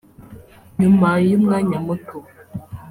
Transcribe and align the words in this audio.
"Nyuma 0.81 1.09
y’umwanya 1.29 1.77
muto 1.85 2.17